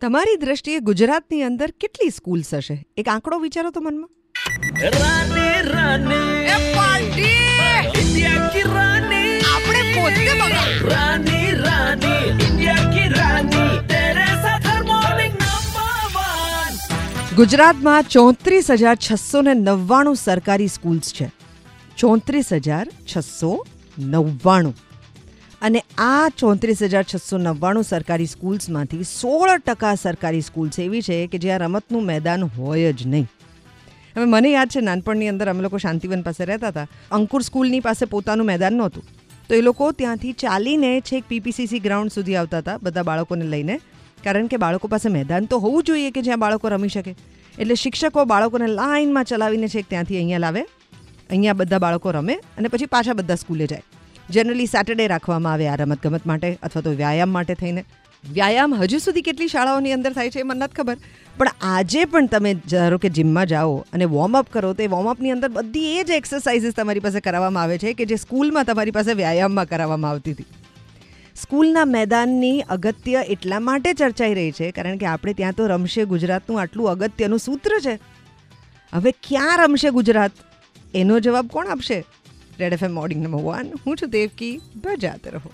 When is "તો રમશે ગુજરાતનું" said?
75.54-76.60